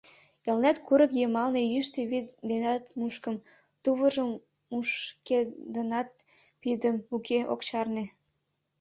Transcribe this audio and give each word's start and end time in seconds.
Элнет 0.49 0.77
курык 0.87 1.11
йымалне 1.19 1.61
йӱштӧ 1.63 2.01
вӱд 2.11 2.27
денат 2.49 2.83
мушкым, 2.99 3.35
тувыржым 3.83 4.29
кушкедынат 4.69 6.09
пидым— 6.61 6.95
уке, 7.15 7.39
ок 7.53 7.61
чарне. 7.67 8.05